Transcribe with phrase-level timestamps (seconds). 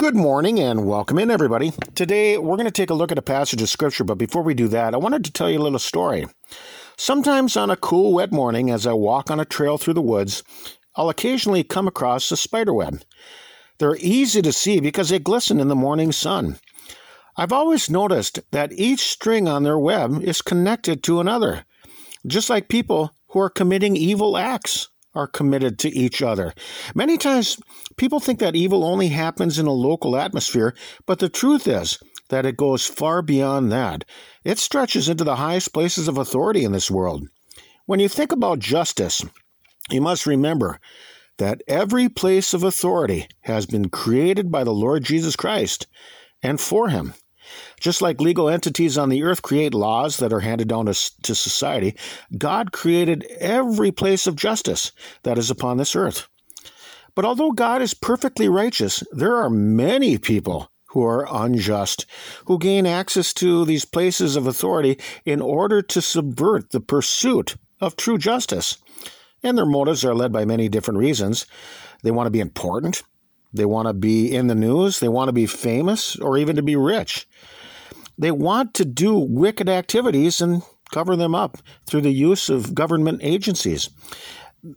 [0.00, 1.74] Good morning and welcome in, everybody.
[1.94, 4.54] Today we're going to take a look at a passage of scripture, but before we
[4.54, 6.26] do that, I wanted to tell you a little story.
[6.96, 10.42] Sometimes on a cool, wet morning, as I walk on a trail through the woods,
[10.96, 13.02] I'll occasionally come across a spider web.
[13.78, 16.58] They're easy to see because they glisten in the morning sun.
[17.36, 21.66] I've always noticed that each string on their web is connected to another,
[22.26, 26.54] just like people who are committing evil acts are committed to each other.
[26.94, 27.58] Many times,
[27.96, 30.74] people think that evil only happens in a local atmosphere,
[31.06, 31.98] but the truth is
[32.28, 34.04] that it goes far beyond that.
[34.44, 37.28] It stretches into the highest places of authority in this world.
[37.86, 39.24] When you think about justice,
[39.90, 40.78] you must remember
[41.38, 45.86] that every place of authority has been created by the Lord Jesus Christ
[46.42, 47.14] and for him.
[47.78, 51.34] Just like legal entities on the earth create laws that are handed down to, to
[51.34, 51.96] society,
[52.36, 56.28] God created every place of justice that is upon this earth.
[57.14, 62.06] But although God is perfectly righteous, there are many people who are unjust,
[62.46, 67.96] who gain access to these places of authority in order to subvert the pursuit of
[67.96, 68.76] true justice.
[69.42, 71.46] And their motives are led by many different reasons.
[72.02, 73.02] They want to be important,
[73.52, 76.62] they want to be in the news, they want to be famous, or even to
[76.62, 77.26] be rich.
[78.18, 83.20] They want to do wicked activities and cover them up through the use of government
[83.22, 83.90] agencies.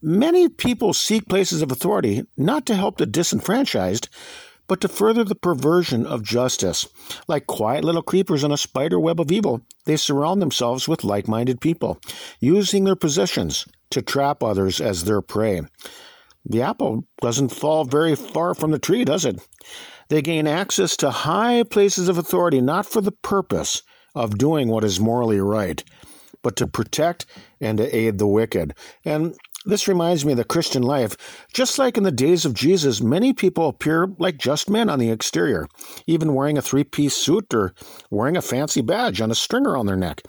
[0.01, 4.07] Many people seek places of authority not to help the disenfranchised,
[4.67, 6.87] but to further the perversion of justice.
[7.27, 11.27] Like quiet little creepers in a spider web of evil, they surround themselves with like
[11.27, 11.99] minded people,
[12.39, 15.61] using their positions to trap others as their prey.
[16.45, 19.39] The apple doesn't fall very far from the tree, does it?
[20.09, 23.81] They gain access to high places of authority not for the purpose
[24.13, 25.83] of doing what is morally right,
[26.41, 27.25] but to protect
[27.61, 28.73] and to aid the wicked.
[29.05, 31.15] And this reminds me of the Christian life.
[31.53, 35.09] Just like in the days of Jesus, many people appear like just men on the
[35.09, 35.67] exterior,
[36.05, 37.73] even wearing a three piece suit or
[38.09, 40.21] wearing a fancy badge on a string around their neck.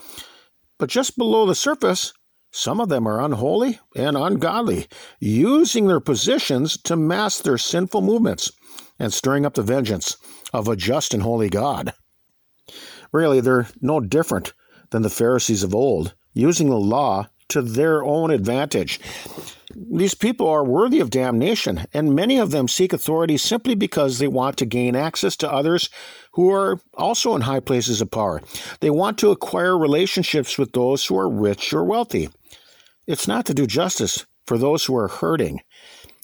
[0.78, 2.12] But just below the surface,
[2.56, 4.87] some of them are unholy and ungodly,
[5.19, 8.53] using their positions to mask their sinful movements
[8.97, 10.16] and stirring up the vengeance
[10.53, 11.92] of a just and holy God.
[13.10, 14.53] Really, they're no different
[14.91, 19.00] than the Pharisees of old, using the law to their own advantage.
[19.75, 24.28] These people are worthy of damnation, and many of them seek authority simply because they
[24.28, 25.91] want to gain access to others
[26.32, 28.41] who are also in high places of power.
[28.78, 32.28] They want to acquire relationships with those who are rich or wealthy.
[33.06, 35.60] It's not to do justice for those who are hurting.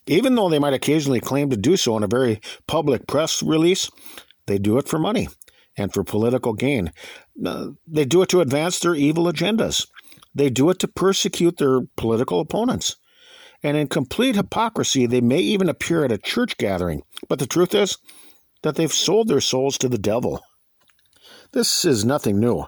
[0.07, 3.91] Even though they might occasionally claim to do so in a very public press release,
[4.47, 5.29] they do it for money
[5.77, 6.93] and for political gain.
[7.45, 9.87] Uh, they do it to advance their evil agendas.
[10.35, 12.97] They do it to persecute their political opponents.
[13.63, 17.03] And in complete hypocrisy, they may even appear at a church gathering.
[17.29, 17.99] But the truth is
[18.63, 20.41] that they've sold their souls to the devil.
[21.53, 22.67] This is nothing new,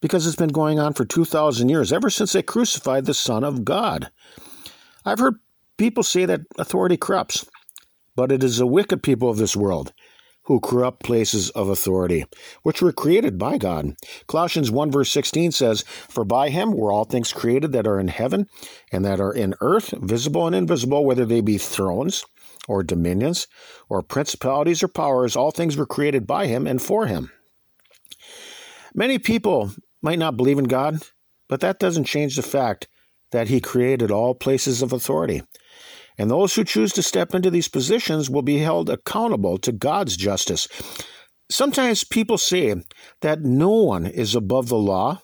[0.00, 3.64] because it's been going on for 2,000 years, ever since they crucified the Son of
[3.64, 4.10] God.
[5.04, 5.36] I've heard
[5.76, 7.44] people say that authority corrupts,
[8.16, 9.92] but it is the wicked people of this world
[10.44, 12.24] who corrupt places of authority,
[12.62, 13.94] which were created by God.
[14.26, 18.08] Colossians 1 verse 16 says, For by him were all things created that are in
[18.08, 18.48] heaven
[18.90, 22.24] and that are in earth, visible and invisible, whether they be thrones
[22.66, 23.46] or dominions
[23.88, 27.30] or principalities or powers, all things were created by him and for him.
[28.94, 29.72] Many people
[30.02, 31.02] might not believe in God,
[31.48, 32.88] but that doesn't change the fact
[33.30, 35.42] that He created all places of authority.
[36.18, 40.16] And those who choose to step into these positions will be held accountable to God's
[40.16, 40.68] justice.
[41.50, 42.74] Sometimes people say
[43.20, 45.22] that no one is above the law,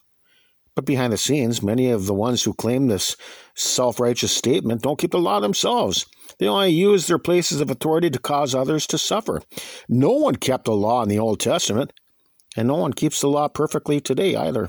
[0.75, 3.17] but behind the scenes, many of the ones who claim this
[3.55, 6.07] self righteous statement don't keep the law themselves.
[6.39, 9.43] They only use their places of authority to cause others to suffer.
[9.89, 11.93] No one kept the law in the Old Testament,
[12.59, 14.69] and no one keeps the law perfectly today either.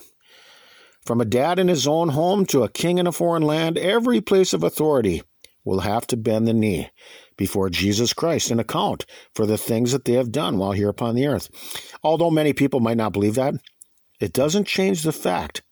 [1.03, 4.21] From a dad in his own home to a king in a foreign land, every
[4.21, 5.23] place of authority
[5.63, 6.91] will have to bend the knee
[7.35, 11.15] before Jesus Christ and account for the things that they have done while here upon
[11.15, 11.49] the earth.
[12.03, 13.55] Although many people might not believe that,
[14.19, 15.63] it doesn't change the fact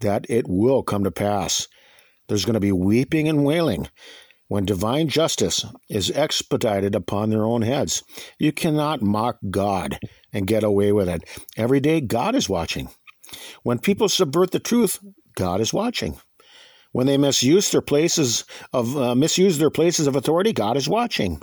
[0.00, 1.68] that it will come to pass.
[2.28, 3.88] There's going to be weeping and wailing
[4.52, 8.02] when divine justice is expedited upon their own heads.
[8.38, 9.98] You cannot mock God
[10.30, 11.24] and get away with it.
[11.56, 12.90] Every day, God is watching.
[13.62, 14.98] When people subvert the truth,
[15.36, 16.20] God is watching.
[16.90, 18.44] When they misuse their places
[18.74, 21.40] of uh, misuse their places of authority, God is watching.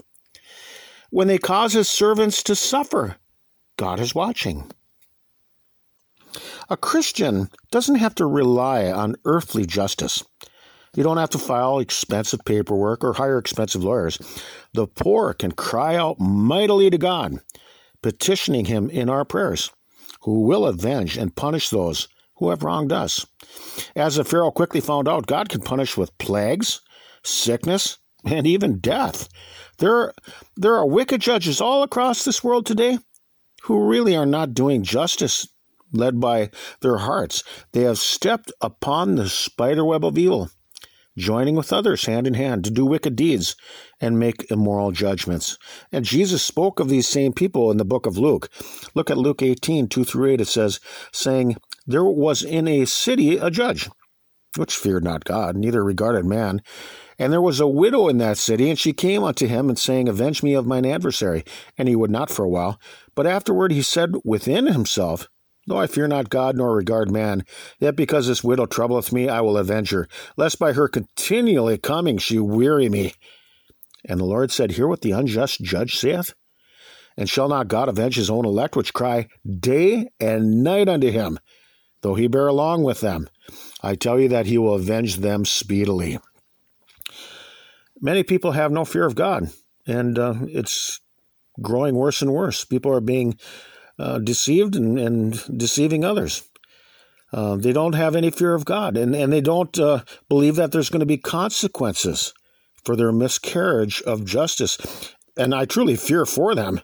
[1.09, 3.15] When they cause his servants to suffer,
[3.75, 4.69] God is watching.
[6.69, 10.23] A Christian doesn't have to rely on earthly justice.
[10.95, 14.17] You don't have to file expensive paperwork or hire expensive lawyers.
[14.73, 17.39] The poor can cry out mightily to God
[18.01, 19.71] petitioning him in our prayers,
[20.21, 22.07] who will avenge and punish those
[22.37, 23.25] who have wronged us.
[23.95, 26.81] As the Pharaoh quickly found out, God can punish with plagues,
[27.23, 29.27] sickness, and even death.
[29.77, 30.13] There are,
[30.55, 32.99] there are wicked judges all across this world today
[33.63, 35.47] who really are not doing justice
[35.91, 36.49] led by
[36.81, 37.43] their hearts.
[37.71, 40.49] They have stepped upon the spiderweb of evil,
[41.17, 43.55] joining with others hand in hand to do wicked deeds
[43.99, 45.57] and make immoral judgments.
[45.91, 48.49] And Jesus spoke of these same people in the book of Luke.
[48.93, 50.41] Look at Luke 18, 2 through 8.
[50.41, 50.79] It says,
[51.11, 53.89] saying, There was in a city a judge,
[54.55, 56.61] which feared not God, neither regarded man.
[57.17, 60.07] And there was a widow in that city, and she came unto him, and saying,
[60.07, 61.43] Avenge me of mine adversary.
[61.77, 62.79] And he would not for a while.
[63.13, 65.27] But afterward he said within himself,
[65.69, 67.45] Though I fear not God nor regard man,
[67.79, 72.17] yet because this widow troubleth me, I will avenge her, lest by her continually coming
[72.17, 73.13] she weary me.
[74.03, 76.33] And the Lord said, Hear what the unjust judge saith.
[77.15, 81.37] And shall not God avenge his own elect, which cry day and night unto him,
[82.01, 83.29] though he bear along with them?
[83.83, 86.17] I tell you that he will avenge them speedily.
[88.01, 89.51] Many people have no fear of God,
[89.85, 90.99] and uh, it's
[91.61, 92.65] growing worse and worse.
[92.65, 93.37] People are being
[93.99, 96.43] uh, deceived and, and, deceiving others.
[97.31, 100.71] Uh, they don't have any fear of God, and, and they don't uh, believe that
[100.71, 102.33] there's going to be consequences
[102.83, 105.13] for their miscarriage of justice.
[105.37, 106.81] And I truly fear for them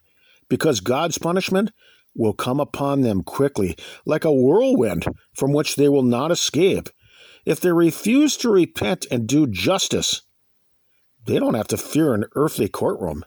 [0.49, 1.71] because God's punishment
[2.15, 3.75] will come upon them quickly,
[4.05, 6.89] like a whirlwind from which they will not escape.
[7.45, 10.21] If they refuse to repent and do justice,
[11.25, 13.25] they don't have to fear an earthly courtroom.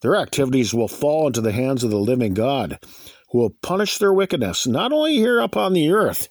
[0.00, 2.78] Their activities will fall into the hands of the living God,
[3.30, 6.28] who will punish their wickedness, not only here upon the earth,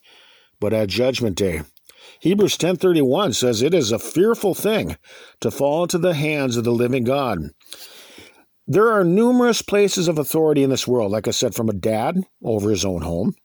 [0.59, 1.61] but at judgment day.
[2.19, 4.97] Hebrews 10:31 says it is a fearful thing
[5.41, 7.51] to fall into the hands of the living God.
[8.65, 12.17] There are numerous places of authority in this world, like I said, from a dad
[12.43, 13.35] over his own home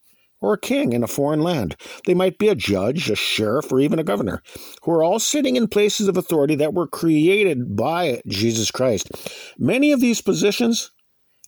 [0.43, 1.77] or a king in a foreign land.
[2.05, 4.43] They might be a judge, a sheriff, or even a governor,
[4.83, 9.09] who are all sitting in places of authority that were created by Jesus Christ.
[9.57, 10.91] Many of these positions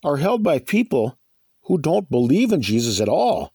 [0.05, 1.19] are held by people
[1.65, 3.53] who don't believe in Jesus at all.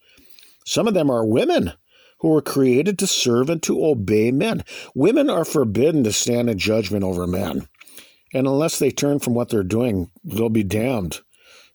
[0.65, 1.73] Some of them are women
[2.19, 4.63] who were created to serve and to obey men.
[4.93, 7.67] Women are forbidden to stand in judgment over men.
[8.33, 11.21] And unless they turn from what they're doing, they'll be damned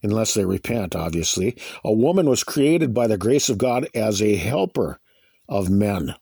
[0.04, 1.56] unless they repent, obviously.
[1.82, 5.00] A woman was created by the grace of God as a helper
[5.48, 6.14] of men.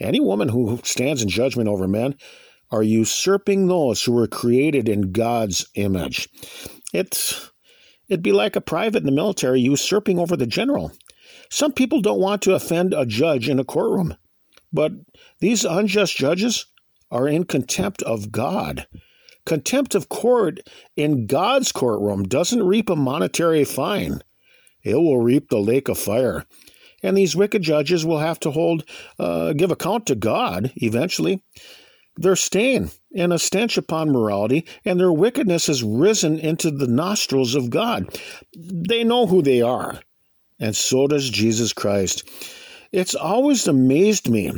[0.00, 2.16] Any woman who stands in judgment over men
[2.70, 6.28] are usurping those who were created in God's image.
[6.92, 7.50] It's
[8.08, 10.92] it'd be like a private in the military usurping over the general.
[11.50, 14.16] Some people don't want to offend a judge in a courtroom,
[14.72, 14.92] but
[15.40, 16.66] these unjust judges
[17.10, 18.86] are in contempt of God.
[19.44, 20.60] Contempt of court
[20.96, 24.22] in God's courtroom doesn't reap a monetary fine,
[24.82, 26.44] it will reap the lake of fire.
[27.02, 28.84] And these wicked judges will have to hold,
[29.18, 31.42] uh, give account to God eventually.
[32.16, 37.54] Their stain and a stench upon morality, and their wickedness has risen into the nostrils
[37.54, 38.06] of God.
[38.54, 40.00] They know who they are,
[40.60, 42.22] and so does Jesus Christ.
[42.92, 44.52] It's always amazed me,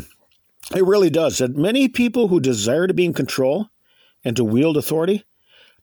[0.74, 3.68] it really does, that many people who desire to be in control
[4.24, 5.24] and to wield authority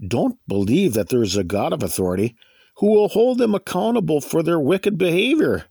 [0.06, 2.36] don't believe that there is a God of authority
[2.78, 5.66] who will hold them accountable for their wicked behavior.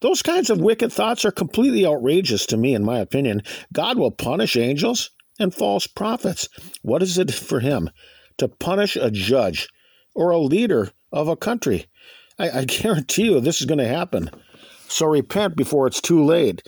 [0.00, 3.42] Those kinds of wicked thoughts are completely outrageous to me, in my opinion.
[3.72, 6.48] God will punish angels and false prophets.
[6.82, 7.90] What is it for him
[8.38, 9.68] to punish a judge
[10.14, 11.86] or a leader of a country?
[12.38, 14.30] I, I guarantee you this is going to happen.
[14.88, 16.62] So repent before it's too late.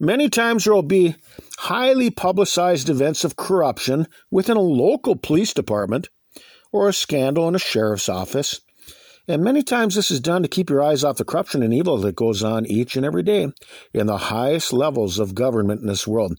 [0.00, 1.16] Many times there will be
[1.58, 6.08] highly publicized events of corruption within a local police department
[6.72, 8.60] or a scandal in a sheriff's office.
[9.26, 11.96] And many times this is done to keep your eyes off the corruption and evil
[11.98, 13.48] that goes on each and every day
[13.94, 16.38] in the highest levels of government in this world.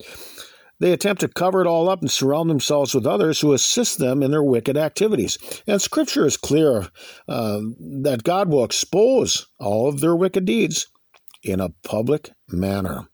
[0.79, 4.21] They attempt to cover it all up and surround themselves with others who assist them
[4.21, 5.37] in their wicked activities.
[5.65, 6.89] And Scripture is clear
[7.27, 7.61] uh,
[8.03, 10.87] that God will expose all of their wicked deeds
[11.45, 13.07] in a public manner.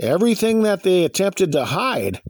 [0.00, 2.22] Everything that they attempted to hide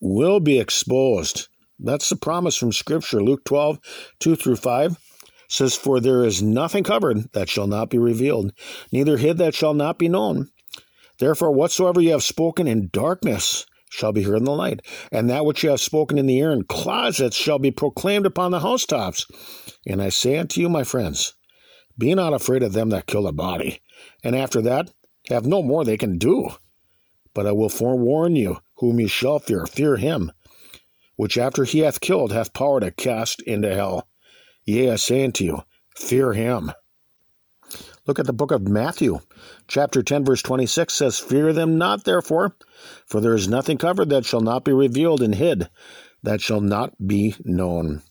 [0.00, 1.48] will be exposed.
[1.78, 3.22] That's the promise from Scripture.
[3.22, 3.78] Luke 12,
[4.20, 4.96] 2 through 5
[5.48, 8.52] says, For there is nothing covered that shall not be revealed,
[8.90, 10.50] neither hid that shall not be known.
[11.18, 14.80] Therefore, whatsoever you have spoken in darkness shall be heard in the light,
[15.12, 18.50] and that which you have spoken in the ear in closets shall be proclaimed upon
[18.50, 19.26] the housetops.
[19.86, 21.34] And I say unto you, my friends,
[21.98, 23.80] be not afraid of them that kill the body,
[24.22, 24.92] and after that
[25.28, 26.50] have no more they can do.
[27.34, 30.32] But I will forewarn you, whom ye shall fear, fear him,
[31.16, 34.08] which after he hath killed hath power to cast into hell.
[34.64, 35.62] Yea, I say unto you,
[35.96, 36.72] Fear him.
[38.06, 39.20] Look at the book of Matthew.
[39.68, 42.56] Chapter 10, verse 26 says, Fear them not, therefore,
[43.06, 45.70] for there is nothing covered that shall not be revealed, and hid
[46.22, 48.02] that shall not be known.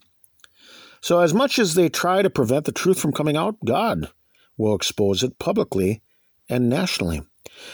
[1.04, 4.10] So, as much as they try to prevent the truth from coming out, God
[4.56, 6.02] will expose it publicly
[6.48, 7.24] and nationally.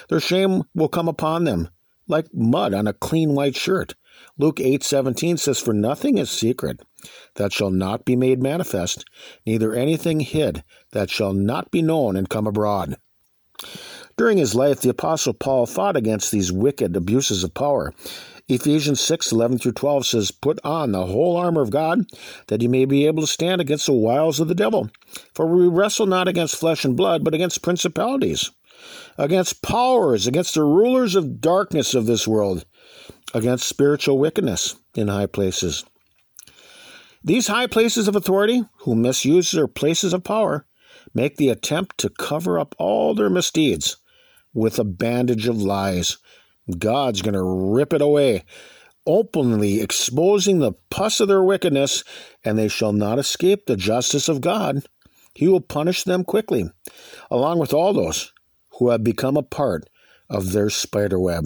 [0.09, 1.69] Their shame will come upon them
[2.07, 3.93] like mud on a clean white shirt.
[4.39, 6.81] Luke 8:17 says for nothing is secret
[7.35, 9.05] that shall not be made manifest
[9.45, 12.97] neither anything hid that shall not be known and come abroad.
[14.17, 17.93] During his life the apostle Paul fought against these wicked abuses of power.
[18.49, 22.05] Ephesians 6 11 through 12 says, Put on the whole armor of God,
[22.47, 24.89] that you may be able to stand against the wiles of the devil.
[25.35, 28.49] For we wrestle not against flesh and blood, but against principalities,
[29.19, 32.65] against powers, against the rulers of darkness of this world,
[33.35, 35.85] against spiritual wickedness in high places.
[37.23, 40.65] These high places of authority, who misuse their places of power,
[41.13, 43.97] make the attempt to cover up all their misdeeds
[44.55, 46.17] with a bandage of lies
[46.77, 47.41] God's going to
[47.73, 48.43] rip it away,
[49.05, 52.03] openly exposing the pus of their wickedness,
[52.43, 54.83] and they shall not escape the justice of God.
[55.33, 56.69] He will punish them quickly,
[57.31, 58.33] along with all those
[58.77, 59.89] who have become a part
[60.29, 61.45] of their spider web.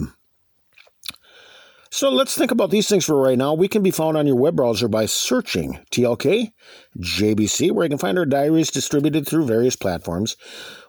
[1.94, 3.54] So let's think about these things for right now.
[3.54, 6.52] We can be found on your web browser by searching TLK
[6.98, 10.36] JBC, where you can find our diaries distributed through various platforms.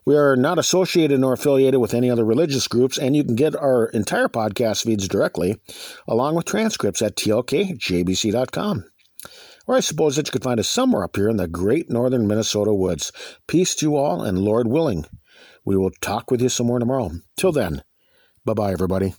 [0.03, 3.55] We are not associated nor affiliated with any other religious groups, and you can get
[3.55, 5.61] our entire podcast feeds directly,
[6.07, 8.85] along with transcripts at tlkjbc.com.
[9.67, 12.25] Or I suppose that you could find us somewhere up here in the great northern
[12.25, 13.11] Minnesota woods.
[13.45, 15.05] Peace to you all, and Lord willing,
[15.63, 17.11] we will talk with you some more tomorrow.
[17.37, 17.83] Till then,
[18.43, 19.13] bye bye, everybody.